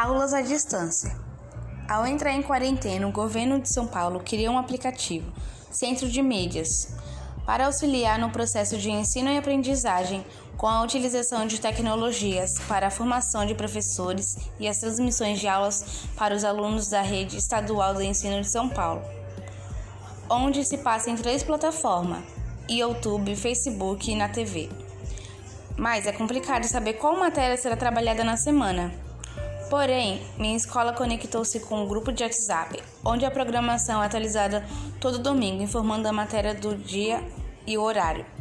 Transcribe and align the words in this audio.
Aulas 0.00 0.32
à 0.32 0.40
distância. 0.40 1.10
Ao 1.88 2.06
entrar 2.06 2.30
em 2.30 2.40
quarentena, 2.40 3.08
o 3.08 3.10
governo 3.10 3.60
de 3.60 3.68
São 3.68 3.84
Paulo 3.84 4.20
criou 4.20 4.54
um 4.54 4.58
aplicativo, 4.58 5.32
Centro 5.72 6.08
de 6.08 6.22
Mídias, 6.22 6.94
para 7.44 7.66
auxiliar 7.66 8.16
no 8.16 8.30
processo 8.30 8.78
de 8.78 8.92
ensino 8.92 9.28
e 9.28 9.36
aprendizagem 9.36 10.24
com 10.56 10.68
a 10.68 10.82
utilização 10.82 11.48
de 11.48 11.60
tecnologias 11.60 12.60
para 12.68 12.86
a 12.86 12.90
formação 12.92 13.44
de 13.44 13.56
professores 13.56 14.38
e 14.60 14.68
as 14.68 14.78
transmissões 14.78 15.40
de 15.40 15.48
aulas 15.48 16.04
para 16.16 16.32
os 16.32 16.44
alunos 16.44 16.88
da 16.88 17.02
rede 17.02 17.36
estadual 17.36 17.92
do 17.92 18.00
ensino 18.00 18.40
de 18.40 18.48
São 18.48 18.68
Paulo, 18.68 19.02
onde 20.30 20.64
se 20.64 20.78
passa 20.78 21.10
em 21.10 21.16
três 21.16 21.42
plataformas: 21.42 22.22
YouTube, 22.70 23.34
Facebook 23.34 24.12
e 24.12 24.14
na 24.14 24.28
TV. 24.28 24.70
Mas 25.76 26.06
é 26.06 26.12
complicado 26.12 26.66
saber 26.66 26.92
qual 26.92 27.18
matéria 27.18 27.56
será 27.56 27.76
trabalhada 27.76 28.22
na 28.22 28.36
semana. 28.36 29.07
Porém, 29.70 30.22
minha 30.38 30.56
escola 30.56 30.94
conectou-se 30.94 31.60
com 31.60 31.82
um 31.82 31.86
grupo 31.86 32.10
de 32.10 32.22
WhatsApp, 32.22 32.82
onde 33.04 33.26
a 33.26 33.30
programação 33.30 34.02
é 34.02 34.06
atualizada 34.06 34.66
todo 34.98 35.18
domingo, 35.18 35.62
informando 35.62 36.08
a 36.08 36.12
matéria 36.12 36.54
do 36.54 36.74
dia 36.74 37.22
e 37.66 37.76
o 37.76 37.82
horário. 37.82 38.37